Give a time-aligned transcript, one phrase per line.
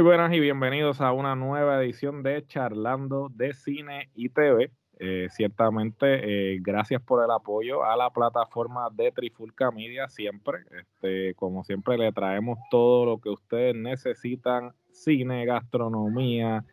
[0.00, 4.70] Muy buenas y bienvenidos a una nueva edición de Charlando de Cine y TV.
[4.98, 10.08] Eh, ciertamente, eh, gracias por el apoyo a la plataforma de Trifulca Media.
[10.08, 16.64] Siempre, este, como siempre, le traemos todo lo que ustedes necesitan: cine, gastronomía,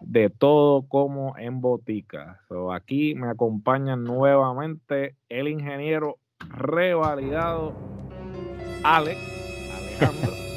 [0.00, 2.40] de todo como en botica.
[2.72, 6.16] aquí me acompañan nuevamente el ingeniero
[6.48, 7.74] revalidado
[8.82, 9.20] Alex.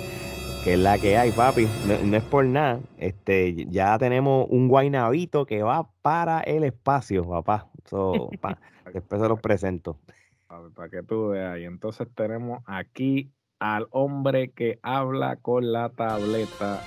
[0.66, 1.68] que es la que hay, papi.
[2.04, 2.80] No, es por nada.
[2.98, 7.70] Este, ya tenemos un guainabito que va para el espacio, papá.
[8.94, 10.00] después se los presento.
[10.48, 11.60] Para que tú veas.
[11.60, 16.82] Y entonces tenemos aquí al hombre que habla con la tableta,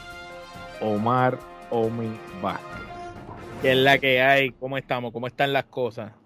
[0.80, 1.38] Omar
[1.70, 2.10] Omi
[2.42, 2.88] Vázquez.
[3.62, 4.50] ¿Qué es la que hay?
[4.50, 5.12] ¿Cómo estamos?
[5.12, 6.17] ¿Cómo están las cosas?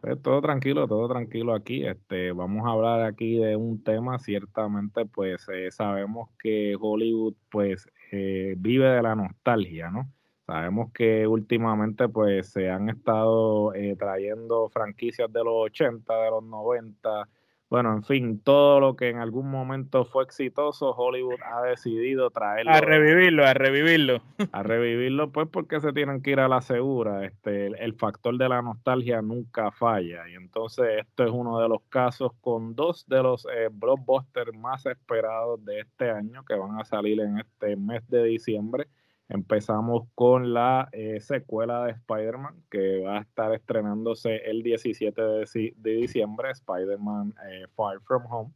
[0.00, 1.84] Pues, todo tranquilo, todo tranquilo aquí.
[1.84, 7.88] Este, vamos a hablar aquí de un tema, ciertamente, pues eh, sabemos que Hollywood, pues,
[8.12, 10.12] eh, vive de la nostalgia, ¿no?
[10.46, 16.44] Sabemos que últimamente, pues, se han estado eh, trayendo franquicias de los 80, de los
[16.44, 17.28] 90,
[17.70, 22.72] bueno, en fin, todo lo que en algún momento fue exitoso, Hollywood ha decidido traerlo.
[22.72, 24.22] A revivirlo, a revivirlo.
[24.52, 27.26] A revivirlo, pues porque se tienen que ir a la segura.
[27.26, 30.26] Este, el, factor de la nostalgia nunca falla.
[30.30, 34.86] Y entonces esto es uno de los casos con dos de los eh, blockbusters más
[34.86, 38.88] esperados de este año que van a salir en este mes de diciembre.
[39.28, 45.74] Empezamos con la eh, secuela de Spider-Man que va a estar estrenándose el 17 de,
[45.76, 48.50] diciembre, Spider-Man eh, Far From Home.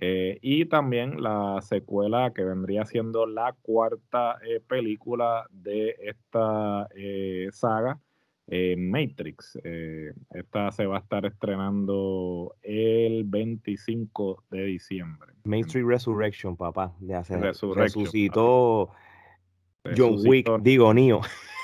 [0.00, 6.88] Eh, y también la secuela que vendría siendo la cuarta película de esta
[7.50, 7.98] saga,
[8.78, 9.58] Matrix.
[10.30, 15.32] esta se va a estar estrenando el 25 de diciembre.
[15.44, 16.94] Matrix Resurrection, papá.
[17.00, 18.90] De hacer, resucitó.
[19.96, 21.20] John Wick, digo, Neo.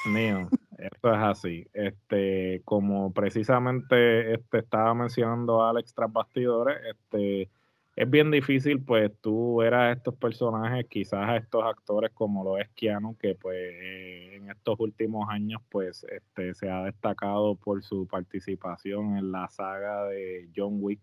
[0.06, 0.48] Neo,
[0.78, 1.66] esto es así.
[1.72, 7.50] Este, como precisamente este, estaba mencionando Alex tras bastidores, este,
[7.96, 12.68] es bien difícil, pues tú eras estos personajes, quizás a estos actores como lo es
[12.70, 18.08] Keanu, que pues eh, en estos últimos años pues este, se ha destacado por su
[18.08, 21.00] participación en la saga de John Wick.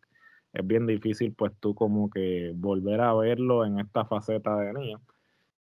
[0.52, 5.02] Es bien difícil pues tú como que volver a verlo en esta faceta de Neo.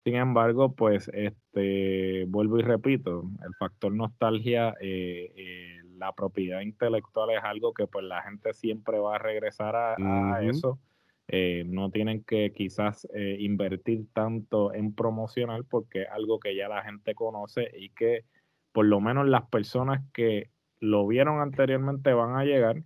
[0.03, 7.29] Sin embargo, pues este vuelvo y repito, el factor nostalgia, eh, eh, la propiedad intelectual
[7.29, 10.79] es algo que pues la gente siempre va a regresar a, eso.
[11.27, 16.83] Eh, no tienen que quizás invertir tanto en promocionar porque es algo que ya la
[16.83, 18.25] gente conoce y que
[18.71, 22.83] por lo menos las personas que lo vieron anteriormente van a llegar.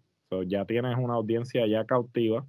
[0.48, 2.46] ya tienes una audiencia ya cautiva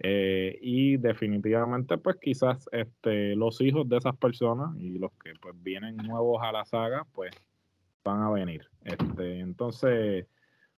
[0.00, 5.54] eh, y definitivamente, pues quizás este, los hijos de esas personas y los que pues
[5.62, 7.32] vienen nuevos a la saga, pues
[8.04, 8.68] van a venir.
[8.84, 10.26] Este, entonces,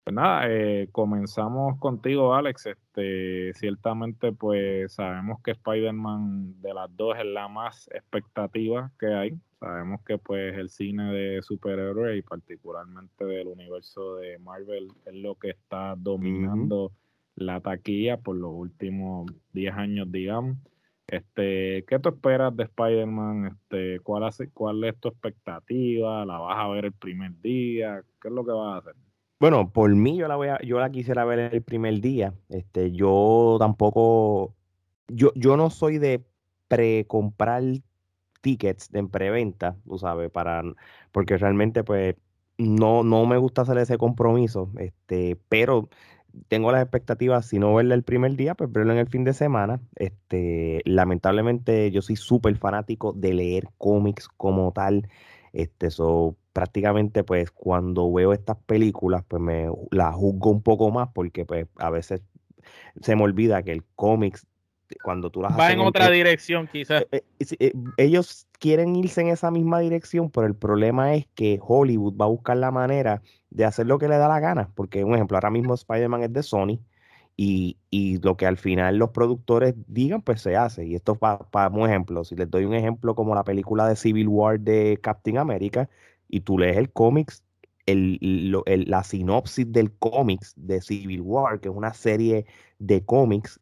[0.03, 2.67] pues nada, eh, comenzamos contigo, Alex.
[2.67, 9.39] Este, ciertamente, pues sabemos que Spider-Man de las dos es la más expectativa que hay.
[9.59, 15.35] Sabemos que pues el cine de superhéroes y particularmente del universo de Marvel es lo
[15.35, 16.93] que está dominando
[17.41, 20.57] la taquilla por los últimos 10 años, digamos.
[21.07, 23.47] Este, ¿Qué tú esperas de Spider-Man?
[23.47, 26.23] Este, ¿cuál, hace, ¿Cuál es tu expectativa?
[26.25, 28.03] ¿La vas a ver el primer día?
[28.21, 28.95] ¿Qué es lo que vas a hacer?
[29.39, 32.33] Bueno, por mí yo la voy a, yo la quisiera ver el primer día.
[32.49, 34.53] Este, yo tampoco,
[35.07, 36.23] yo, yo no soy de
[36.67, 37.63] pre-comprar
[38.41, 40.61] tickets en preventa, tú sabes, para,
[41.11, 42.15] porque realmente pues
[42.57, 45.89] no, no me gusta hacer ese compromiso, este, pero
[46.47, 49.33] tengo las expectativas, si no verla el primer día, pues verlo en el fin de
[49.33, 49.81] semana.
[49.95, 55.09] Este, lamentablemente yo soy súper fanático de leer cómics como tal.
[55.53, 61.09] Este, so, prácticamente pues cuando veo estas películas pues me las juzgo un poco más
[61.13, 62.21] porque pues a veces
[63.01, 64.45] se me olvida que el cómics
[65.03, 67.05] cuando tú las va en otra dirección quizás.
[67.11, 71.59] eh, eh, eh, ellos quieren irse en esa misma dirección pero el problema es que
[71.61, 75.03] Hollywood va a buscar la manera de hacer lo que le da la gana porque
[75.03, 76.79] un ejemplo ahora mismo Spider-Man es de Sony
[77.41, 77.77] y,
[78.21, 80.85] lo que al final los productores digan pues se hace.
[80.85, 83.95] Y esto para pa, un ejemplo si les doy un ejemplo como la película de
[83.95, 85.89] Civil War de Captain America
[86.27, 87.43] y tú lees el cómics
[87.91, 88.51] el,
[88.87, 92.45] la sinopsis del cómics de Civil War, que es una serie
[92.77, 93.59] de cómics,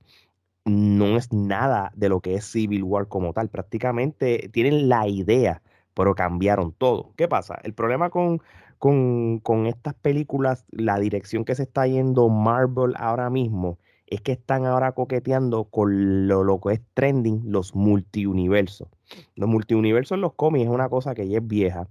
[0.67, 3.49] no es nada de lo que es Civil War como tal.
[3.49, 5.61] Prácticamente tienen la idea,
[5.93, 7.13] pero cambiaron todo.
[7.15, 7.59] ¿Qué pasa?
[7.63, 8.41] El problema con,
[8.77, 14.33] con, con estas películas, la dirección que se está yendo Marvel ahora mismo, es que
[14.33, 18.87] están ahora coqueteando con lo, lo que es trending, los multiuniversos.
[19.35, 21.87] Los multiuniversos en los cómics es una cosa que ya es vieja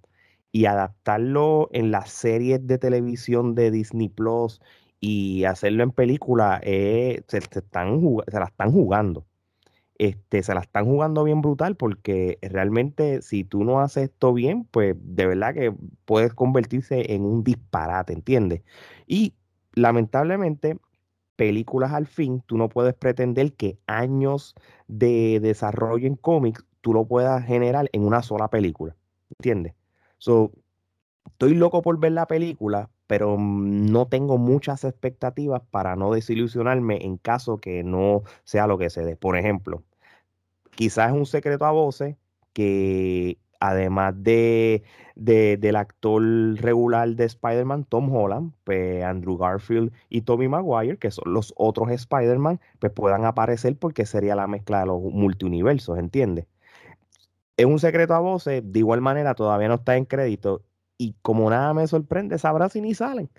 [0.53, 4.61] y adaptarlo en las series de televisión de Disney Plus
[5.07, 9.25] y hacerlo en película, eh, se, están, se la están jugando.
[9.99, 14.65] Este, se la están jugando bien brutal porque realmente si tú no haces esto bien,
[14.65, 15.73] pues de verdad que
[16.05, 18.63] puedes convertirse en un disparate, ¿entiendes?
[19.07, 19.35] Y
[19.75, 20.79] lamentablemente,
[21.37, 24.55] películas al fin, tú no puedes pretender que años
[24.89, 28.97] de desarrollo en cómics tú lo puedas generar en una sola película,
[29.31, 29.75] ¿entiendes?
[30.19, 30.53] So,
[31.27, 37.19] estoy loco por ver la película, pero no tengo muchas expectativas para no desilusionarme en
[37.19, 39.17] caso que no sea lo que se dé.
[39.17, 39.83] Por ejemplo,
[40.75, 42.17] quizás es un secreto a voces
[42.53, 44.83] que además de,
[45.15, 46.23] del actor
[46.57, 51.91] regular de Spider-Man, Tom Holland, pues Andrew Garfield y Tommy Maguire, que son los otros
[51.91, 56.47] Spider-Man, pues puedan aparecer porque sería la mezcla de los multiuniversos, ¿entiendes?
[57.57, 60.63] Es un secreto a voces, de igual manera todavía no está en crédito
[60.99, 63.31] y como nada me sorprende, sabrá si ni salen.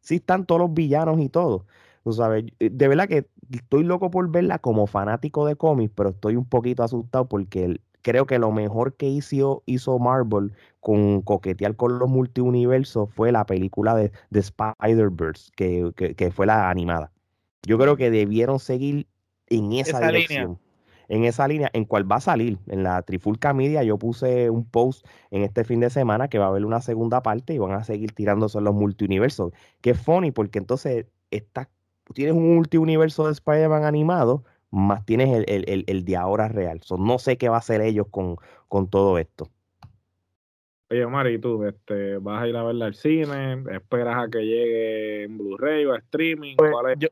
[0.00, 1.66] Si están todos los villanos y todo.
[2.04, 6.10] Tú sabes, eh, de verdad que estoy loco por verla como fanático de cómics, pero
[6.10, 11.76] estoy un poquito asustado porque creo que lo mejor que hizo, hizo Marvel con coquetear
[11.76, 17.10] con los multiuniversos fue la película de, de Spider-Verse, que, que, fue la animada.
[17.62, 19.06] Yo creo que debieron seguir
[19.46, 20.58] en esa, dirección
[21.08, 22.58] en esa línea, en cual va a salir.
[22.66, 26.46] En la Trifulca Media yo puse un post en este fin de semana que va
[26.46, 29.52] a haber una segunda parte y van a seguir tirándose los multiuniversos.
[29.80, 31.68] Que es funny porque entonces está,
[32.14, 36.80] tienes un multiuniverso de Spider-Man animado, más tienes el, el, de ahora real.
[36.98, 38.36] no sé qué va a hacer ellos con,
[38.68, 39.48] con todo esto.
[40.90, 45.24] Oye, Mari, tú este, vas a ir a verla al cine, esperas a que llegue
[45.24, 46.56] en Blu-ray o a streaming.
[46.56, 46.98] Pues, ¿Cuál es?
[46.98, 47.08] yo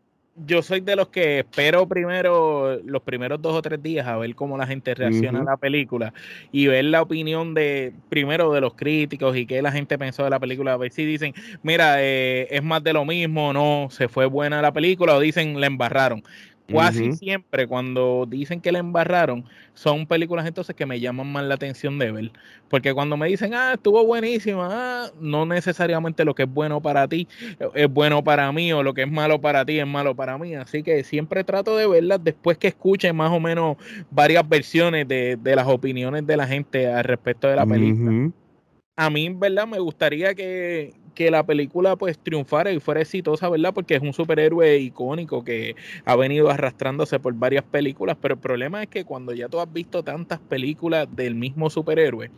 [0.62, 4.56] soy de los que espero primero los primeros dos o tres días a ver cómo
[4.56, 6.14] la gente reacciona a la película
[6.50, 10.31] y ver la opinión de primero de los críticos y qué la gente pensó de
[10.31, 14.08] la película, a ver si dicen, mira, eh, es más de lo mismo, no, se
[14.08, 16.23] fue buena la película o dicen, la embarraron.
[16.69, 19.44] Casi siempre cuando dicen que la embarraron,
[19.75, 22.32] son películas entonces que me llaman más la atención de ver.
[22.69, 27.06] Porque cuando me dicen, ah, estuvo buenísima, ah, no necesariamente lo que es bueno para
[27.09, 27.29] ti
[27.75, 30.55] es bueno para mí o lo que es malo para ti es malo para mí.
[30.55, 33.76] Así que siempre trato de verlas después que escuche más o menos
[34.11, 38.31] varias versiones de, las opiniones de la gente al respecto de la película.
[38.97, 39.67] A mí, ¿verdad?
[39.67, 43.73] Me gustaría que, que la película pues triunfara y fuera exitosa, ¿verdad?
[43.75, 48.82] Porque es un superhéroe icónico que ha venido arrastrándose por varias películas, pero el problema
[48.82, 52.31] es que cuando ya tú has visto tantas películas del mismo superhéroe,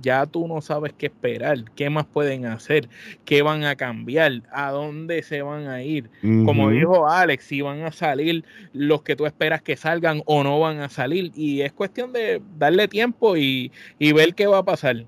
[0.00, 2.88] ya tú no sabes qué esperar, qué más pueden hacer,
[3.24, 6.10] qué van a cambiar, a dónde se van a ir.
[6.20, 10.60] Como dijo Alex, si van a salir los que tú esperas que salgan o no
[10.60, 11.32] van a salir.
[11.34, 15.06] Y es cuestión de darle tiempo y, y ver qué va a pasar.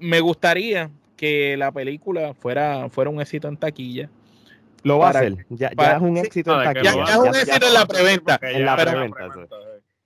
[0.00, 0.90] me gustaría
[1.24, 4.10] que la película fuera, fuera un éxito en taquilla.
[4.82, 5.46] Lo va a hacer.
[5.48, 6.94] Ya, es un éxito en taquilla.
[6.94, 8.40] Ya, es un éxito en la preventa.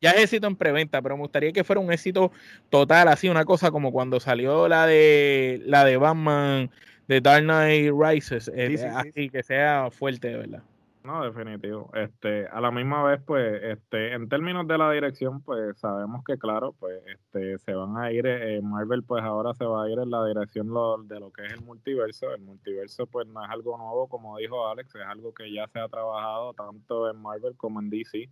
[0.00, 2.30] Ya es éxito en preventa, pero me gustaría que fuera un éxito
[2.70, 6.70] total, así una cosa como cuando salió la de la de Batman
[7.08, 10.62] de Dark Knight Rises, eh, así que sea fuerte, de verdad.
[11.08, 11.90] No, definitivo.
[11.94, 16.36] Este, a la misma vez, pues, este, en términos de la dirección, pues sabemos que
[16.36, 19.98] claro, pues, este, se van a ir, eh, Marvel, pues ahora se va a ir
[19.98, 20.66] en la dirección
[21.08, 22.30] de lo que es el multiverso.
[22.34, 25.78] El multiverso, pues, no es algo nuevo, como dijo Alex, es algo que ya se
[25.78, 28.28] ha trabajado tanto en Marvel como en DC.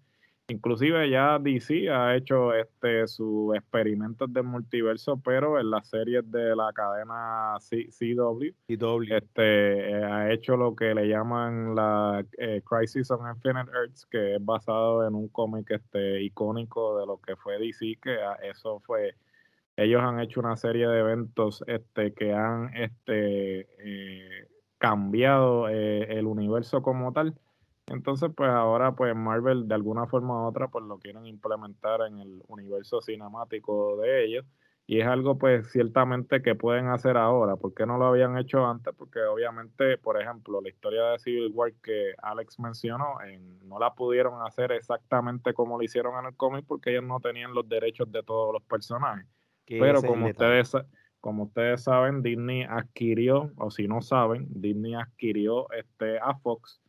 [0.49, 6.55] Inclusive ya DC ha hecho este sus experimentos de multiverso, pero en las series de
[6.55, 8.53] la cadena CW,
[9.11, 14.37] Este, eh, ha hecho lo que le llaman la eh, Crisis on Infinite Earths, que
[14.37, 18.17] es basado en un cómic este, icónico de lo que fue DC, que
[18.49, 19.17] eso fue,
[19.77, 24.47] ellos han hecho una serie de eventos este, que han este, eh,
[24.79, 27.35] cambiado el universo como tal
[27.87, 32.19] entonces, pues ahora, pues Marvel de alguna forma u otra, pues lo quieren implementar en
[32.19, 34.45] el universo cinemático de ellos.
[34.89, 37.57] Y es algo, pues, ciertamente que pueden hacer ahora.
[37.57, 38.95] ¿Por qué no lo habían hecho antes?
[38.97, 43.19] Porque obviamente, por ejemplo, la historia de Civil War que Alex mencionó,
[43.65, 47.53] no la pudieron hacer exactamente como lo hicieron en el cómic porque ellos no tenían
[47.53, 49.27] los derechos de todos los personajes.
[49.67, 50.77] Pero como ustedes,
[51.21, 56.81] como ustedes saben, Disney adquirió, o si no saben, Disney adquirió este, a Fox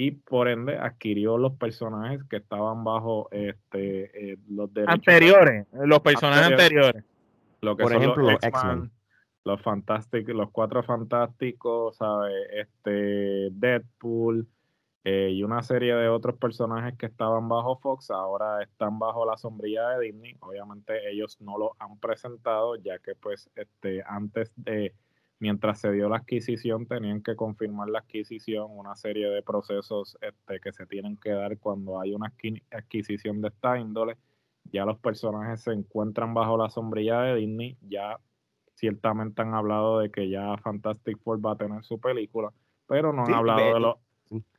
[0.00, 5.98] y por ende adquirió los personajes que estaban bajo este eh, los derechos anteriores, los
[5.98, 7.04] personajes anteriores.
[7.60, 8.92] Lo que por ejemplo, los X-Men,
[9.42, 12.32] los fantásticos, los cuatro fantásticos, ¿sabes?
[12.52, 14.46] Este Deadpool,
[15.02, 19.36] eh, y una serie de otros personajes que estaban bajo Fox ahora están bajo la
[19.36, 20.36] sombrilla de Disney.
[20.38, 24.94] Obviamente ellos no lo han presentado ya que pues este antes de
[25.38, 30.60] mientras se dio la adquisición tenían que confirmar la adquisición, una serie de procesos este,
[30.60, 32.32] que se tienen que dar cuando hay una
[32.70, 34.16] adquisición de esta índole.
[34.70, 38.18] Ya los personajes se encuentran bajo la sombrilla de Disney, ya
[38.74, 42.52] ciertamente han hablado de que ya Fantastic Four va a tener su película,
[42.86, 44.00] pero no han hablado de lo...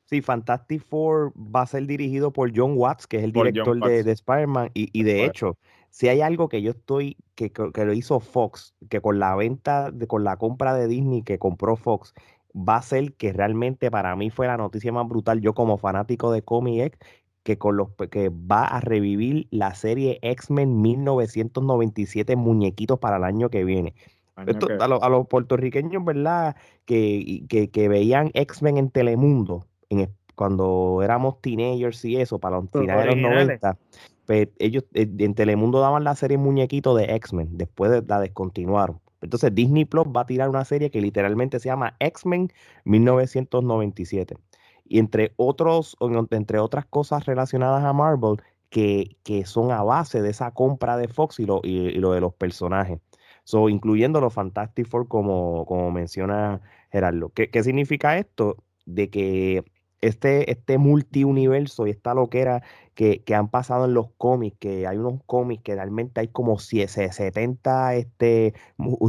[0.09, 4.03] Sí, Fantastic Four va a ser dirigido por John Watts, que es el director de,
[4.03, 5.55] de Spider-Man, y, de hecho,
[5.91, 9.91] si hay algo que yo estoy, que, que, lo hizo Fox, que con la venta,
[9.91, 12.15] de, con la compra de Disney que compró Fox,
[12.55, 16.31] va a ser que realmente para mí fue la noticia más brutal, yo como fanático
[16.31, 16.97] de Comic
[17.43, 23.49] que con los que va a revivir la serie X-Men 1997 muñequitos para el año
[23.49, 23.93] que viene.
[24.35, 26.55] a, los puertorriqueños, ¿verdad?
[26.85, 33.13] Que, que, veían X-Men en Telemundo, en, cuando éramos teenagers y eso, para los finales
[33.13, 33.77] de los 90,
[34.25, 39.01] pues ellos eh, en Telemundo daban la serie muñequito de X-Men, después de, la descontinuaron.
[39.21, 42.53] Entonces Disney Plus va a tirar una serie que literalmente se llama X-Men
[42.85, 44.37] 1997
[44.85, 45.97] y entre, otros,
[46.31, 51.07] entre otras cosas relacionadas a Marvel que, que son a base de esa compra de
[51.07, 52.99] Fox y lo, y, lo de los personajes.
[53.43, 57.29] So, incluyendo los Fantastic Four, como, como menciona Gerardo.
[57.29, 58.57] ¿Qué, ¿Qué significa esto?
[58.85, 59.63] De que
[60.01, 62.63] este, este multiuniverso y esta loquera
[62.95, 66.57] que, que han pasado en los cómics, que hay unos cómics que realmente hay como
[66.59, 68.53] 70 este,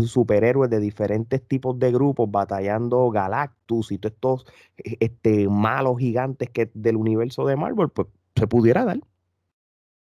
[0.06, 4.46] superhéroes de diferentes tipos de grupos batallando Galactus y todos estos
[4.78, 8.98] e, este, malos gigantes que del universo de Marvel, pues se pudiera dar.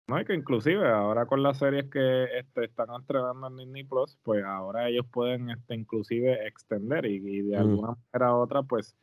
[0.09, 4.17] No, hay que inclusive ahora con las series que este, están entregando en Disney Plus,
[4.23, 8.97] pues ahora ellos pueden este, inclusive extender y, de alguna manera u otra, pues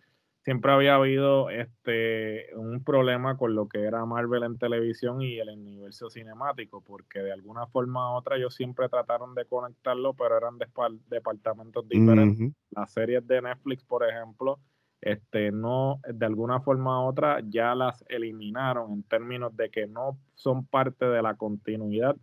[0.46, 5.50] siempre había habido este un problema con lo que era Marvel en televisión y el
[5.50, 10.60] universo cinemático, porque de alguna forma u otra ellos siempre trataron de conectarlo, pero eran
[10.60, 10.68] de
[11.08, 12.54] departamentos diferentes.
[12.70, 14.60] Las series de Netflix, por ejemplo,
[15.02, 20.20] este no de alguna forma u otra ya las eliminaron en términos de que no
[20.36, 22.16] son parte de la continuidad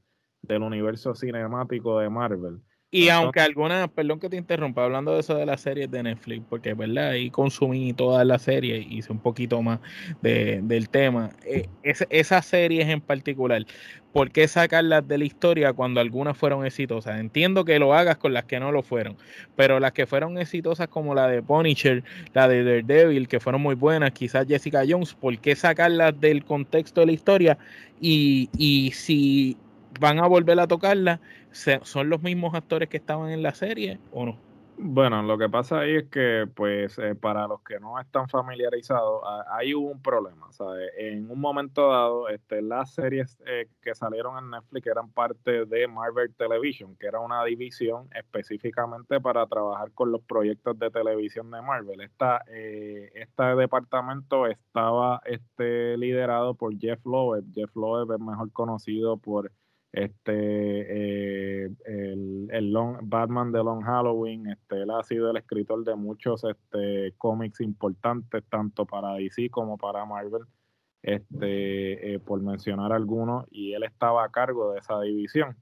[0.42, 2.60] del universo cinemático de Marvel.
[2.94, 6.44] Y aunque algunas, perdón que te interrumpa, hablando de eso de las series de Netflix,
[6.46, 9.80] porque verdad, ahí consumí todas las series y hice un poquito más
[10.20, 11.30] del tema.
[11.46, 13.64] Eh, esas series en particular,
[14.12, 17.18] ¿por qué sacarlas de la historia cuando algunas fueron exitosas?
[17.18, 19.16] Entiendo que lo hagas con las que no lo fueron,
[19.56, 23.74] pero las que fueron exitosas como la de Punisher, la de Daredevil, que fueron muy
[23.74, 27.58] buenas, quizás Jessica Jones, ¿por qué sacarlas del contexto de la historia?
[28.02, 29.56] Y, y si
[30.00, 31.20] van a volver a tocarla,
[31.52, 34.52] ¿son los mismos actores que estaban en la serie o no?
[34.84, 39.22] Bueno, lo que pasa ahí es que, pues, eh, para los que no están familiarizados,
[39.50, 40.50] hay un problema.
[40.50, 40.90] ¿sabes?
[40.96, 45.86] En un momento dado, este, las series eh, que salieron en Netflix eran parte de
[45.86, 51.62] Marvel Television, que era una división específicamente para trabajar con los proyectos de televisión de
[51.62, 52.00] Marvel.
[52.00, 57.44] Esta, eh, este departamento estaba este, liderado por Jeff Loeb.
[57.54, 59.52] Jeff Loeb es mejor conocido por
[59.92, 65.94] este eh, el, Long, Batman de Long Halloween, este, él ha sido el escritor de
[65.94, 70.44] muchos este, cómics importantes, tanto para DC como para Marvel,
[71.02, 75.56] este, eh, por mencionar algunos, y él estaba a cargo de esa división.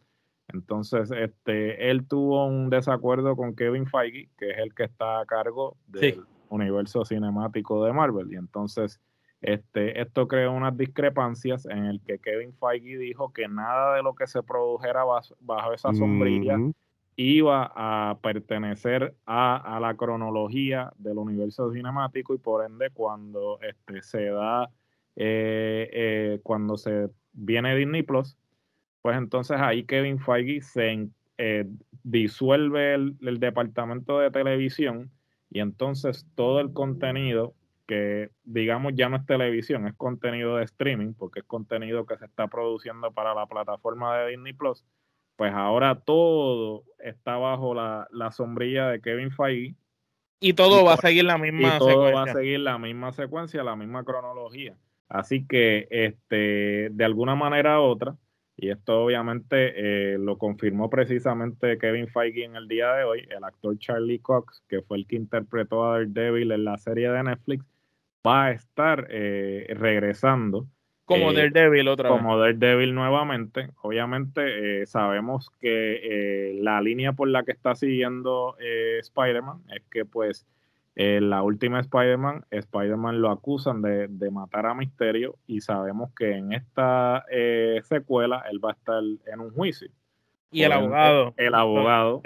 [0.53, 5.27] Entonces, este, él tuvo un desacuerdo con Kevin Feige, que es el que está a
[5.27, 9.01] cargo del universo cinemático de Marvel, y entonces
[9.43, 14.15] este, esto creó unas discrepancias en el que Kevin Feige dijo que nada de lo
[14.15, 16.59] que se produjera bajo, esa sombrilla
[17.17, 24.25] iba a pertenecer a, la cronología del universo cinemático y por ende cuando este, se
[24.27, 24.71] da,
[25.17, 28.37] eh, eh, cuando se viene Disney Plus,
[29.03, 31.67] pues entonces ahí Kevin Feige se eh,
[32.03, 35.11] disuelve el departamento de televisión
[35.51, 37.55] y entonces todo el contenido
[37.91, 42.25] que digamos ya no es televisión, es contenido de streaming, porque es contenido que se
[42.25, 44.85] está produciendo para la plataforma de Disney Plus,
[45.35, 49.75] pues ahora todo está bajo la, sombrilla de Kevin Feige.
[50.39, 53.65] Y todo va a seguir la misma y todo va a seguir la misma secuencia,
[53.65, 54.77] la misma cronología.
[55.09, 58.15] Así que este, de alguna manera u otra,
[58.57, 59.73] y esto obviamente
[60.15, 64.63] eh, lo confirmó precisamente Kevin Feige en el día de hoy, el actor Charlie Cox,
[64.69, 67.65] que fue el que interpretó a Daredevil en la serie de Netflix,
[68.27, 70.67] va a estar eh, regresando.
[71.05, 72.19] Como eh, Daredevil otra vez.
[72.19, 73.71] Como Daredevil nuevamente.
[73.83, 80.47] Obviamente eh, sabemos que la línea por la que está siguiendo Spider-Man es que pues
[80.95, 86.53] En la última Spider-Man, Spider-Man lo acusan de, matar a Misterio y sabemos que en
[86.53, 89.89] esta eh, secuela él va a estar en un juicio.
[90.53, 91.33] Y el abogado.
[91.37, 92.23] El abogado.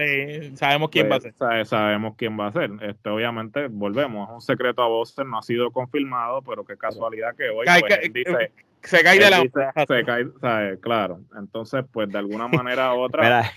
[0.55, 1.67] sabemos quién va a pues, ser.
[1.67, 2.71] sabemos quién va a ser.
[2.81, 7.35] Este, obviamente, volvemos, es un secreto a voces, no ha sido confirmado, pero qué casualidad
[7.37, 8.53] que hoy pues, dice,
[8.83, 9.43] se cae de la
[9.87, 11.21] se cae, claro.
[11.39, 13.53] Entonces, pues de alguna manera u otra.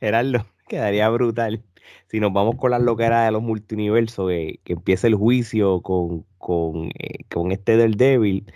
[0.00, 1.62] Gerardo, quedaría brutal
[2.08, 6.24] si nos vamos con la loquera de los multiversos, que, que empiece el juicio con,
[6.38, 8.46] con, eh, con este del débil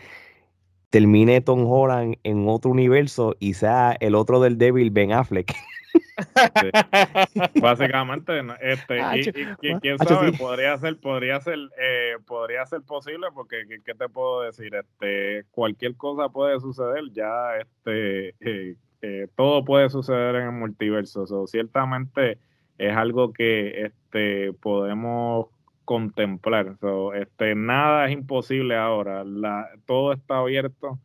[0.93, 5.55] termine Tom Holland en otro universo y sea el otro del débil Ben Affleck.
[7.63, 13.95] Básicamente, este, y, quién sabe, podría ser, podría ser, eh, podría ser posible, porque ¿qué,
[13.95, 14.75] te puedo decir?
[14.75, 21.27] Este, cualquier cosa puede suceder, ya este, eh, eh, todo puede suceder en el multiverso.
[21.47, 22.37] ciertamente
[22.77, 25.47] es algo que este, podemos
[25.85, 26.77] contemplar.
[27.15, 29.25] este, nada es imposible ahora.
[29.25, 30.99] La, todo está abierto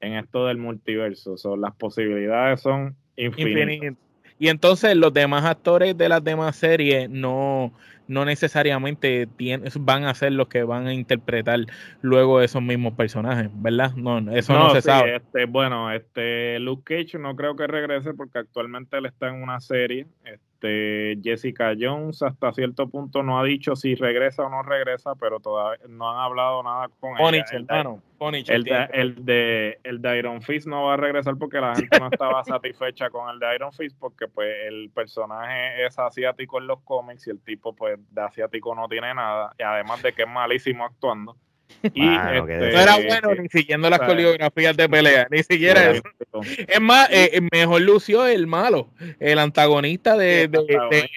[0.00, 1.36] en esto del multiverso.
[1.56, 3.94] las posibilidades son infinitas.
[4.38, 7.72] Y entonces los demás actores de las demás series no,
[8.08, 9.28] no necesariamente
[9.80, 11.60] van a ser los que van a interpretar
[12.02, 13.92] luego esos mismos personajes, ¿verdad?
[13.94, 15.16] No, eso no, se sabe.
[15.16, 19.60] Este, bueno, este Luke Cage no creo que regrese porque actualmente él está en una
[19.60, 20.06] serie.
[20.24, 20.53] Este,
[21.22, 25.84] Jessica Jones hasta cierto punto no ha dicho si regresa o no regresa, pero todavía
[25.88, 27.44] no han hablado nada con ella.
[28.48, 32.08] El, el, de, el de Iron Fist no va a regresar porque la gente no
[32.10, 36.80] estaba satisfecha con el de Iron Fist porque pues el personaje es asiático en los
[36.82, 40.28] cómics y el tipo pues de asiático no tiene nada y además de que es
[40.28, 41.36] malísimo actuando.
[41.94, 46.02] Y este, no era bueno ni siguiendo las coreografías de pelea, ni siquiera eso.
[46.66, 48.88] Es más, eh, eh, mejor lució el malo,
[49.20, 51.10] el antagonista de, de,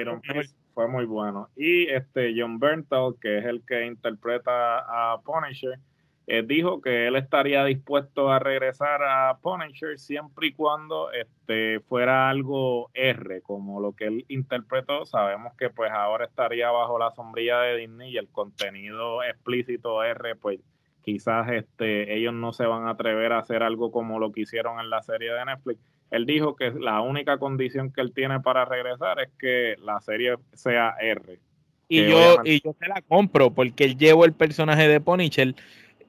[0.00, 1.48] Iron Fist fue muy bueno.
[1.56, 5.78] Y este John Bernthal, que es el que interpreta a Punisher,
[6.26, 12.30] eh, dijo que él estaría dispuesto a regresar a Punisher siempre y cuando este, fuera
[12.30, 15.04] algo R, como lo que él interpretó.
[15.04, 20.36] Sabemos que pues ahora estaría bajo la sombrilla de Disney y el contenido explícito R,
[20.36, 20.60] pues
[21.02, 24.78] quizás este, ellos no se van a atrever a hacer algo como lo que hicieron
[24.78, 25.80] en la serie de Netflix.
[26.12, 30.36] Él dijo que la única condición que él tiene para regresar es que la serie
[30.52, 31.40] sea R.
[31.88, 35.54] Y yo, y yo se la compro porque él llevó el personaje de Punisher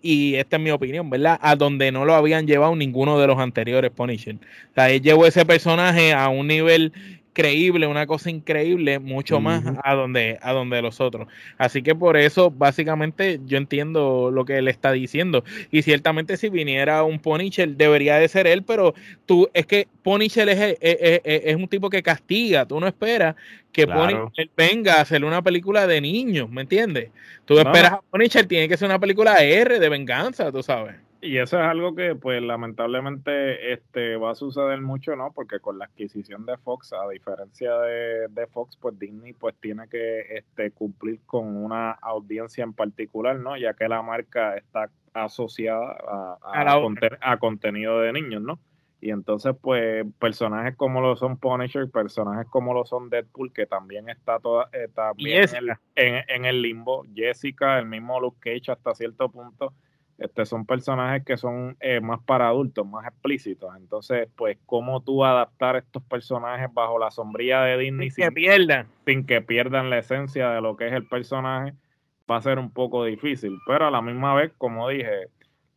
[0.03, 1.39] y esta es mi opinión, ¿verdad?
[1.41, 4.35] A donde no lo habían llevado ninguno de los anteriores Punisher.
[4.35, 6.91] O sea, él llevó ese personaje a un nivel
[7.33, 11.27] creíble, una cosa increíble, mucho más a donde, a donde los otros.
[11.57, 15.43] Así que por eso, básicamente, yo entiendo lo que él está diciendo.
[15.71, 18.93] Y ciertamente si viniera un Punisher, debería de ser él, pero
[19.25, 23.35] tú, es que Punisher es, es, un tipo que castiga, tú no esperas
[23.71, 27.09] que Punisher venga a hacer una película de niños, ¿me entiendes?
[27.45, 30.95] Tú esperas a Punisher, tiene que ser una película R, de venganza, tú sabes.
[31.23, 35.31] Y eso es algo que, pues, lamentablemente este, va a suceder mucho, ¿no?
[35.31, 39.87] Porque con la adquisición de Fox, a diferencia de, de Fox, pues Disney pues tiene
[39.87, 43.55] que este, cumplir con una audiencia en particular, ¿no?
[43.55, 46.37] Ya que la marca está asociada a,
[47.21, 48.59] a, contenido de niños, ¿no?
[48.99, 54.09] Y entonces, pues, personajes como lo son Punisher, personajes como lo son Deadpool, que también
[54.09, 58.73] está toda, eh, también en el, en, en el limbo, Jessica, el mismo Luke Cage
[58.73, 59.73] hasta cierto punto,
[60.23, 63.75] este, son personajes que son eh, más para adultos, más explícitos.
[63.75, 68.87] Entonces, pues, ¿cómo tú adaptar estos personajes bajo la sombrilla de Disney sin, que pierdan?
[69.05, 71.73] Sin que pierdan la esencia de lo que es el personaje,
[72.31, 73.57] va a ser un poco difícil.
[73.67, 75.27] Pero a la misma vez, como dije,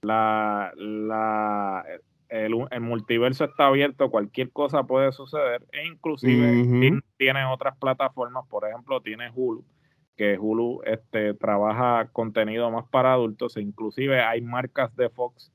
[0.02, 1.84] la, la,
[2.28, 9.00] el, multiverso está abierto, cualquier cosa puede suceder, e inclusive tiene otras plataformas, por ejemplo,
[9.00, 9.64] tiene Hulu
[10.16, 15.52] que Hulu este, trabaja contenido más para adultos, e inclusive hay marcas de Fox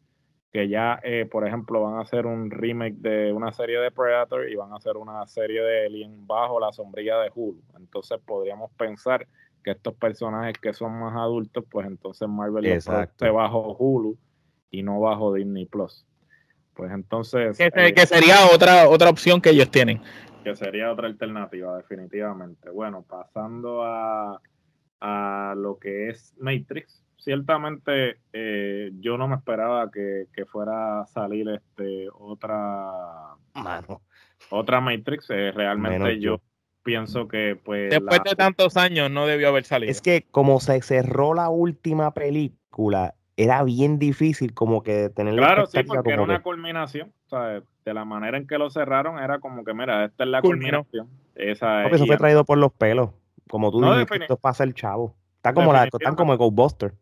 [0.51, 4.49] que ya, eh, por ejemplo, van a hacer un remake de una serie de Predator
[4.49, 7.61] y van a hacer una serie de Alien bajo la sombrilla de Hulu.
[7.77, 9.27] Entonces podríamos pensar
[9.63, 12.85] que estos personajes que son más adultos, pues entonces Marvel los
[13.33, 14.17] bajo Hulu
[14.71, 16.05] y no bajo Disney Plus.
[16.73, 17.57] Pues entonces...
[17.57, 20.01] Que, que, sería otra, otra opción que ellos tienen.
[20.43, 22.69] Que sería otra alternativa, definitivamente.
[22.71, 24.41] Bueno, pasando a
[25.01, 27.03] a lo que es Matrix.
[27.17, 33.35] Ciertamente eh, yo no me esperaba que, fuera a salir este otra
[34.49, 35.29] otra Matrix.
[35.29, 36.41] Eh, realmente yo
[36.83, 39.91] pienso que pues después de tantos años no debió haber salido.
[39.91, 45.65] Es que como se cerró la última película, era bien difícil como que tener Claro,
[45.65, 47.11] sí, porque era una culminación.
[47.85, 51.07] De la manera en que lo cerraron era como que, mira, esta es la culminación.
[51.33, 53.11] Esa, eso fue traído por los pelos
[53.51, 55.15] Como tú dices, esto pasa el chavo.
[55.35, 56.93] Está como la, están como el Ghostbuster.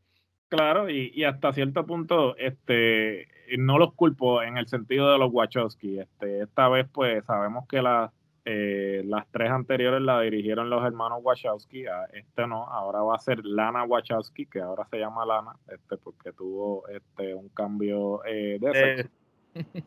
[0.50, 5.32] Claro, y, y, hasta cierto punto, este, no los culpo en el sentido de los
[5.32, 6.00] Wachowski.
[6.00, 8.12] Este, esta vez, pues, sabemos que las
[8.52, 11.84] eh, las tres anteriores la dirigieron los hermanos Wachowski,
[12.14, 16.32] este no, ahora va a ser Lana Wachowski, que ahora se llama Lana, este, porque
[16.32, 19.10] tuvo este un cambio eh, de sexo.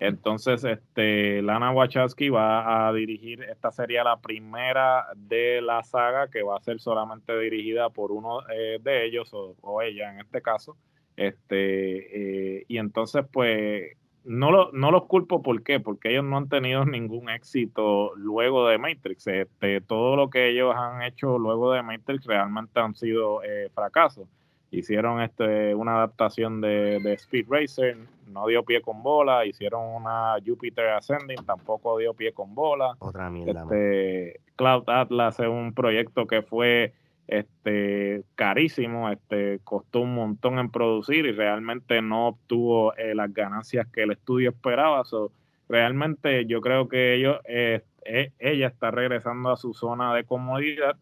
[0.00, 6.42] Entonces, este, Lana Wachowski va a dirigir, esta sería la primera de la saga que
[6.42, 10.76] va a ser solamente dirigida por uno eh, de ellos o, ella en este caso.
[11.16, 15.80] Este, y entonces, pues, no, lo, no los culpo, ¿por qué?
[15.80, 19.26] Porque ellos no han tenido ningún éxito luego de Matrix.
[19.26, 24.28] Este, todo lo que ellos han hecho luego de Matrix realmente han sido eh, fracasos.
[24.72, 27.94] Hicieron este, una adaptación de, Speed Racer,
[28.26, 29.44] no dio pie con bola.
[29.44, 32.96] Hicieron una Jupiter Ascending, tampoco dio pie con bola.
[32.98, 33.64] Otra mierda.
[33.64, 36.94] Este, Cloud Atlas es un proyecto que fue
[37.26, 43.86] este carísimo, este costó un montón en producir y realmente no obtuvo eh, las ganancias
[43.88, 45.04] que el estudio esperaba.
[45.04, 45.32] So,
[45.68, 50.96] realmente yo creo que ellos, eh, eh, ella está regresando a su zona de comodidad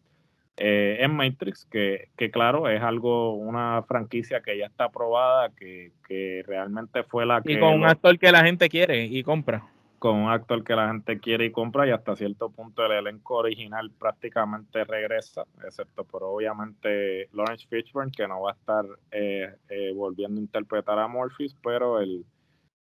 [0.57, 6.43] en Matrix, que, que, claro, es algo, una franquicia que ya está aprobada, que, que
[6.45, 7.53] realmente fue la que...
[7.53, 9.63] Y con un actor que la gente quiere y compra.
[9.97, 13.35] Con un actor que la gente quiere y compra y hasta cierto punto el elenco
[13.35, 19.93] original prácticamente regresa, excepto por obviamente Lawrence Fishburne que no va a estar eh, eh,
[19.95, 22.25] volviendo a interpretar a Morpheus, pero el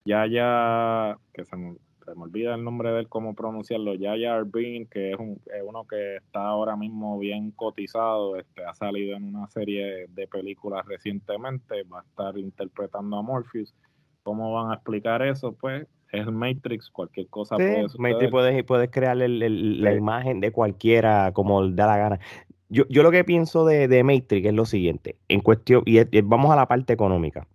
[0.05, 1.77] Yaya, que se me,
[2.13, 6.47] olvida el nombre de él, cómo pronunciarlo, Yaya Arbin, que es, un, uno que está
[6.47, 12.03] ahora mismo bien cotizado, este, ha salido en una serie de películas recientemente, va a
[12.03, 13.75] estar interpretando a Morpheus.
[14.23, 15.53] ¿Cómo van a explicar eso?
[15.53, 21.69] Pues es Matrix, cualquier cosa puede Matrix puedes, puedes crear la imagen de cualquiera como
[21.69, 22.21] da la gana.
[22.69, 26.51] Yo, yo lo que pienso de, de, Matrix es lo siguiente, en cuestión, y vamos
[26.51, 27.47] a la parte económica.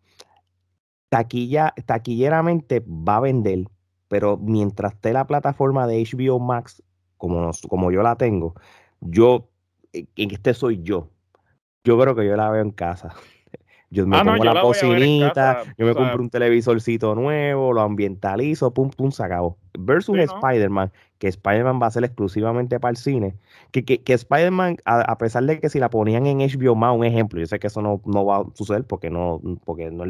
[1.09, 3.65] Taquilla, taquilleramente va a vender,
[4.11, 6.83] pero mientras esté la plataforma de HBO Max,
[7.15, 8.55] como, como yo la tengo,
[8.99, 9.47] yo,
[9.93, 11.07] en este soy yo.
[11.85, 13.15] Yo creo que yo la veo en casa.
[13.93, 18.89] Yo me ah, pongo la, cocinita, yo me compro un televisorcito nuevo, lo ambientalizo, pum,
[18.89, 19.57] pum, se acabó.
[19.77, 23.35] Versus Spider-Man, que Spider-Man va a ser exclusivamente para el cine.
[23.71, 27.03] Que, que, que Spider-Man, a, pesar de que si la ponían en HBO más, un
[27.03, 30.05] ejemplo, yo sé que eso no, no va a suceder porque no, porque no,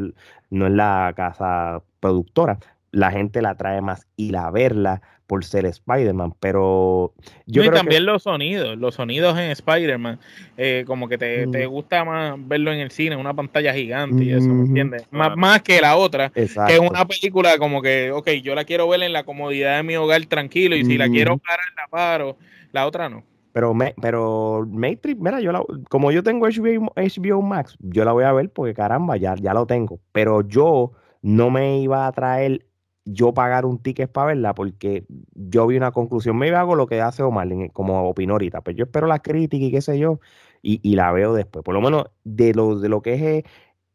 [0.50, 2.60] no es la casa productora,
[2.92, 7.14] la gente la trae más y la verla por ser Spider-Man, pero
[7.46, 10.18] yo creo también los sonidos, los sonidos en Spider-Man,
[10.58, 14.30] eh, como que te, te, gusta más verlo en el cine, una pantalla gigante y
[14.30, 15.06] eso, ¿me entiendes?
[15.10, 18.86] Más, más que la otra, que es una película como que, ok, yo la quiero
[18.88, 22.36] ver en la comodidad de mi hogar tranquilo y si la quiero parar, la paro,
[22.72, 23.24] la otra no.
[23.54, 28.12] Pero, me, pero Matrix, mira, yo la, como yo tengo HBO, HBO Max, yo la
[28.12, 29.98] voy a ver porque caramba, ya, ya lo tengo.
[30.12, 32.66] Pero yo no me iba a traer
[33.04, 36.36] yo pagar un ticket para verla porque yo vi una conclusión.
[36.36, 39.64] Me hago lo que hace Omar, como opinó ahorita, pero pues yo espero la crítica
[39.64, 40.20] y qué sé yo,
[40.62, 41.64] y, la veo después.
[41.64, 43.44] Por lo menos de lo, de lo que es eh,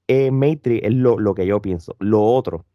[0.08, 1.96] eh, Matrix es lo, lo, que yo pienso.
[2.00, 2.66] Lo otro,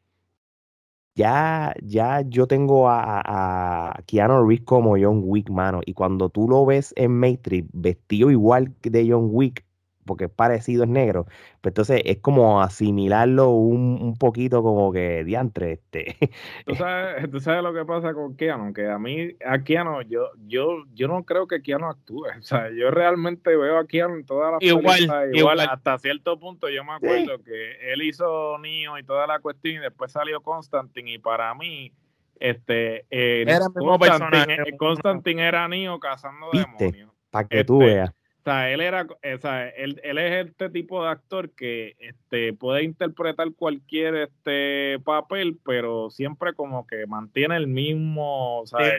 [1.15, 6.49] ya, ya yo tengo a, a, Keanu Reeves como John Wick, mano, y cuando tú
[6.49, 9.65] lo ves en Matrix vestido igual de John Wick,
[10.05, 11.25] porque es parecido, es negro.
[11.61, 15.73] Pues entonces es como asimilarlo un, un poquito como que diantre.
[15.73, 16.17] Este.
[16.67, 20.31] ¿Tú, sabes, tú sabes lo que pasa con Keanu, que a mí, a Keanu, yo,
[20.47, 22.27] yo, yo no creo que Keanu actúe.
[22.39, 26.69] O sea, yo realmente veo a Keanu en todas las igual, igual, hasta cierto punto
[26.69, 31.13] yo me acuerdo que él hizo Neo y toda la cuestión y después salió Constantine
[31.13, 31.93] y para mí
[32.41, 37.11] este eh, era Constantine, Constantine, era Neo cazando demonios.
[37.31, 38.15] Para que tú este, veas.
[38.43, 42.53] O sea, él era, o sea, él, él, es este tipo de actor que este,
[42.53, 48.95] puede interpretar cualquier este papel, pero siempre como que mantiene el mismo, ¿sabes?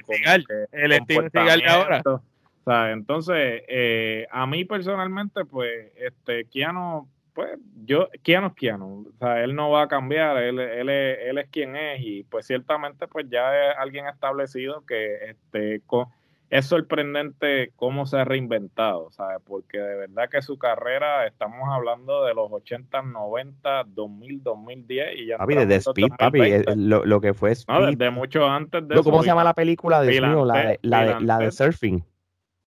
[0.71, 2.01] el estilo de ahora.
[2.05, 2.21] O
[2.63, 9.17] sea, entonces, eh, a mí personalmente, pues, este, Keanu, pues, yo, Keanu es Keanu, o
[9.19, 12.47] sea, él no va a cambiar, él, él, es, él es quien es, y pues
[12.47, 16.05] ciertamente, pues ya es alguien establecido que, este, con,
[16.53, 19.39] es sorprendente cómo se ha reinventado, ¿sabes?
[19.43, 25.25] Porque de verdad que su carrera, estamos hablando de los 80, 90, 2000, 2010 y
[25.25, 25.37] ya...
[25.39, 27.73] Papi, desde Speed, papi, eh, lo, que fue Speed.
[27.73, 30.03] No, desde mucho antes de ¿Cómo se llama la película?
[30.03, 32.05] De la, la, la, de, surfing.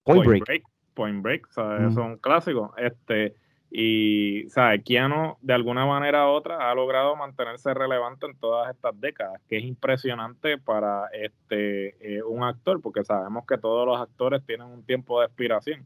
[0.05, 0.63] Point, Break.
[0.95, 1.91] Point Break, ¿sabes?
[1.91, 2.73] Es un clásico.
[2.77, 3.35] Este,
[3.77, 4.85] y, ¿sabes?
[4.85, 9.57] Keanu, de alguna manera u otra, ha logrado mantenerse relevante en todas estas décadas, que
[9.57, 14.87] es impresionante para este eh, un actor, porque sabemos que todos los actores tienen un
[14.87, 15.85] tiempo de expiración.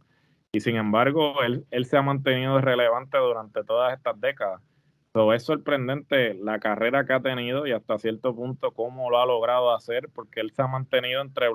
[0.52, 4.60] Y sin embargo, él, él se ha mantenido relevante durante todas estas décadas.
[5.18, 9.26] So, es sorprendente la carrera que ha tenido y hasta cierto punto cómo lo ha
[9.26, 11.48] logrado hacer, porque él se ha mantenido entre,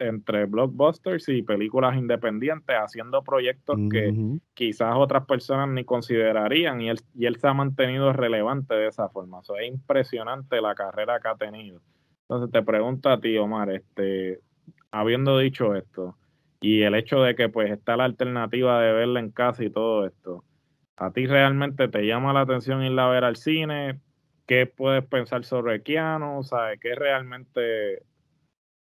[0.00, 4.12] entre blockbusters y películas independientes, haciendo proyectos que
[4.52, 9.08] quizás otras personas ni considerarían, y él, y él se ha mantenido relevante de esa
[9.08, 9.44] forma.
[9.44, 11.80] So, es impresionante la carrera que ha tenido.
[12.22, 14.40] Entonces te pregunto a ti, Omar, este,
[14.90, 16.16] habiendo dicho esto,
[16.60, 20.04] y el hecho de que pues está la alternativa de verla en casa y todo
[20.04, 20.42] esto,
[20.98, 24.00] ¿A ti realmente te llama la atención ir a ver al cine?
[24.46, 26.42] ¿Qué puedes pensar sobre Keanu?
[26.42, 28.02] ¿Sabes qué realmente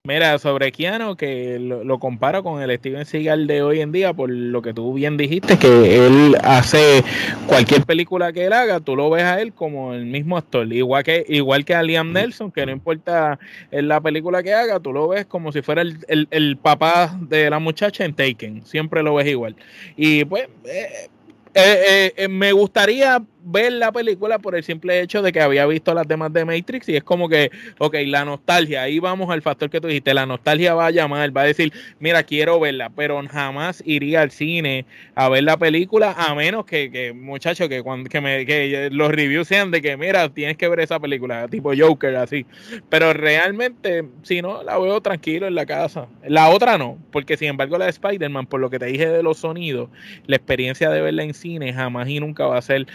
[0.05, 4.29] Mira, sobre Keanu, que lo, comparo con el Steven Seagal de hoy en día, por
[4.29, 7.03] lo que tú bien dijiste, que él hace
[7.47, 10.71] cualquier película que él haga, tú lo ves a él como el mismo actor.
[10.71, 13.39] Igual que, igual que a Liam Nelson, que no importa
[13.71, 15.97] en la película que haga, tú lo ves como si fuera el,
[16.29, 18.63] el papá de la muchacha en Taken.
[18.63, 19.55] Siempre lo ves igual.
[19.97, 21.09] Y pues, eh,
[21.55, 25.93] eh, eh, me gustaría ver la película por el simple hecho de que había visto
[25.93, 29.69] las demás de Matrix y es como que, ok, la nostalgia, ahí vamos al factor
[29.69, 33.21] que tú dijiste, la nostalgia va a llamar, va a decir, mira, quiero verla, pero
[33.27, 38.09] jamás iría al cine a ver la película a menos que, que muchachos, que, cuando,
[38.09, 41.71] que, me, que los reviews sean de que, mira, tienes que ver esa película, tipo
[41.77, 42.45] Joker, así.
[42.89, 46.07] Pero realmente, si no, la veo tranquilo en la casa.
[46.27, 49.23] La otra no, porque sin embargo la de Spider-Man, por lo que te dije de
[49.23, 49.89] los sonidos,
[50.25, 52.87] la experiencia de verla en cine jamás y nunca va a ser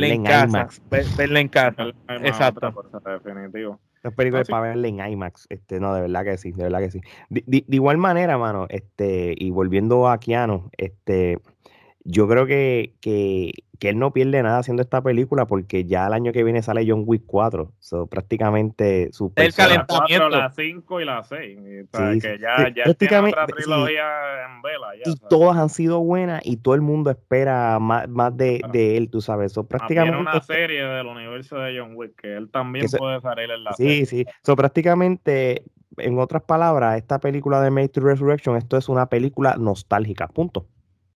[0.00, 0.46] verla en, casa.
[0.46, 0.82] IMAX.
[1.16, 1.86] verla en casa.
[2.08, 2.74] Exacto.
[3.04, 3.80] Definitivo.
[4.02, 6.90] Es película para verla en IMAX, este, no, de verdad que sí, de verdad que
[6.90, 7.00] sí.
[7.28, 11.38] De, de, de, igual manera, mano, este, y volviendo a Keanu, este,
[12.04, 16.12] yo creo que, que, que, él no pierde nada haciendo esta película porque ya el
[16.12, 17.72] año que viene sale John Wick 4.
[17.80, 20.28] So, prácticamente su El calentamiento.
[20.28, 21.58] la 5 y la 6.
[21.58, 24.04] Sí, que ya, ya prácticamente, otra trilogía
[24.46, 24.88] en vela.
[25.04, 28.96] Ya, y todas han sido buenas y todo el mundo espera más, más de, de,
[28.96, 29.52] él, tú sabes.
[29.52, 33.64] So, prácticamente, una serie del universo de John Wick que él también puede salir en
[33.64, 34.06] la Sí, serie.
[34.06, 34.26] sí.
[34.42, 35.64] So, prácticamente,
[35.98, 40.28] en otras palabras, esta película de Matrix Resurrection, esto es una película nostálgica.
[40.28, 40.66] Punto.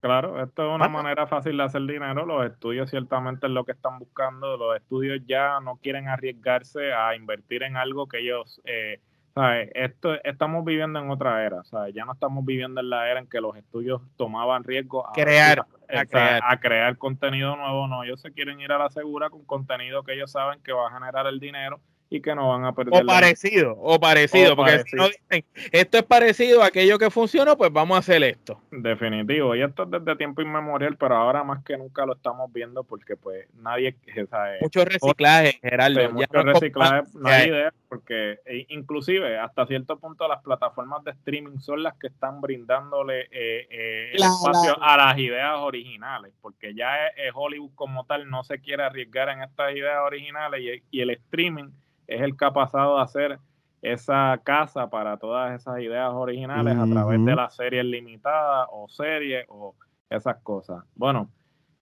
[0.04, 2.26] Claro, esto es una manera fácil de hacer dinero.
[2.26, 4.58] Los estudios ciertamente es lo que están buscando.
[4.58, 9.00] Los estudios ya no quieren arriesgarse a invertir en algo que ellos, eh,
[9.34, 9.70] ¿sabes?
[9.74, 11.64] Esto, estamos viviendo en otra era.
[11.64, 11.96] ¿sabes?
[11.96, 15.66] Ya no estamos viviendo en la era en que los estudios tomaban riesgo a crear,
[15.88, 16.42] a, crear.
[16.46, 17.88] a crear contenido nuevo.
[17.88, 20.90] No, ellos se quieren ir a la segura con contenido que ellos saben que va
[20.90, 21.80] a generar el dinero
[22.14, 23.02] y que no van a perder.
[23.02, 27.58] O parecido, o parecido, porque si no dicen, esto es parecido a aquello que funcionó,
[27.58, 28.62] pues vamos a hacer esto.
[28.70, 32.84] Definitivo, y esto es desde tiempo inmemorial, pero ahora más que nunca lo estamos viendo
[32.84, 33.96] porque pues nadie...
[34.30, 36.12] Sabe, mucho reciclaje, Geraldo.
[36.12, 41.58] mucho reciclaje, no hay idea, porque e, inclusive hasta cierto punto las plataformas de streaming
[41.60, 46.94] son las que están brindándole eh, eh, el espacio a las ideas originales, porque ya
[47.34, 51.72] Hollywood como tal no se quiere arriesgar en estas ideas originales y el streaming
[52.08, 53.40] es el que ha pasado a hacer
[53.82, 59.46] esa casa para todas esas ideas originales a través de las series limitadas o series
[59.50, 59.76] o
[60.10, 60.84] esas cosas.
[60.96, 61.30] Bueno,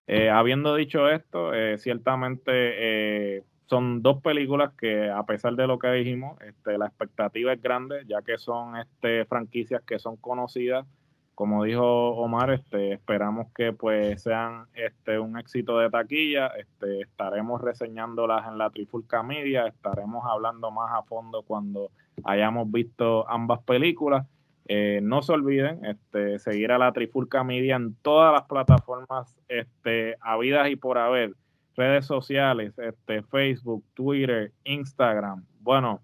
[0.06, 5.78] eh, habiendo dicho esto, eh, ciertamente eh, son dos películas que a pesar de lo
[5.78, 10.86] que dijimos, este, la expectativa es grande, ya que son este, franquicias que son conocidas
[11.34, 17.60] como dijo Omar, este, esperamos que pues sean este, un éxito de taquilla, este, estaremos
[17.60, 21.90] reseñándolas en la Trifulca Media, estaremos hablando más a fondo cuando
[22.24, 24.26] hayamos visto ambas películas.
[24.68, 30.16] Eh, no se olviden este, seguir a la Trifulca Media en todas las plataformas este,
[30.20, 31.34] habidas y por haber,
[31.76, 35.44] redes sociales, este, Facebook, Twitter, Instagram.
[35.60, 36.00] Bueno,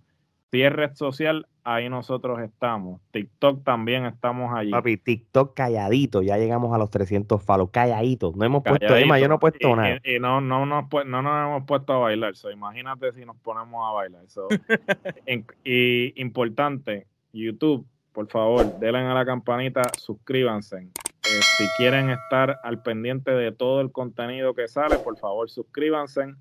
[0.50, 3.00] si es red social, ahí nosotros estamos.
[3.10, 4.70] TikTok también estamos allí.
[4.70, 8.32] Papi, TikTok calladito, ya llegamos a los 300 follows, calladito.
[8.34, 10.00] No hemos puesto, Emma, yo no he puesto nada.
[10.02, 13.86] Y, no, no, no, no, nos hemos puesto a bailar, so, imagínate si nos ponemos
[13.86, 14.24] a bailar.
[15.64, 20.78] y importante, YouTube, por favor, denle a la campanita, suscríbanse.
[20.78, 26.34] Eh, si quieren estar al pendiente de todo el contenido que sale, por favor suscríbanse.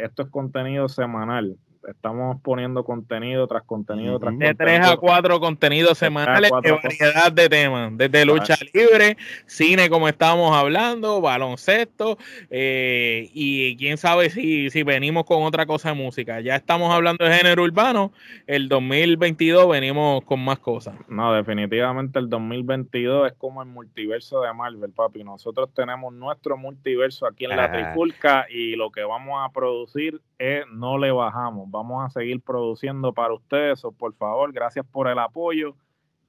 [0.00, 5.98] Esto es contenido semanal estamos poniendo contenido tras contenido tras de tres a cuatro contenidos
[5.98, 12.18] semanales de variedad de temas, desde lucha libre, cine como estábamos hablando, baloncesto
[12.50, 16.40] eh, y quién sabe si, si venimos con otra cosa de música.
[16.40, 18.12] Ya estamos hablando de género urbano,
[18.46, 20.94] el 2022 venimos con más cosas.
[21.08, 25.24] No, definitivamente el 2022 es como el multiverso de Marvel, papi.
[25.24, 30.64] Nosotros tenemos nuestro multiverso aquí en la Trifulca y lo que vamos a producir es
[30.72, 33.82] no le bajamos vamos a seguir produciendo para ustedes.
[33.96, 35.76] Por favor, gracias por el apoyo.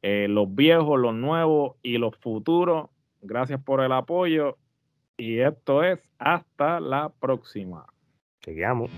[0.01, 2.89] Eh, los viejos, los nuevos y los futuros,
[3.21, 4.57] Gracias por el apoyo
[5.17, 7.85] y esto es hasta la próxima.
[8.41, 8.91] Chequeamos.